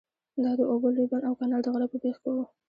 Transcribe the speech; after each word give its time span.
دا 0.43 0.51
د 0.57 0.61
اوبو 0.71 0.87
لوی 0.95 1.07
بند 1.11 1.23
او 1.27 1.35
کانال 1.39 1.61
د 1.63 1.67
غره 1.73 1.87
په 1.91 1.97
بیخ 2.03 2.17
کې 2.23 2.29
وو. 2.35 2.43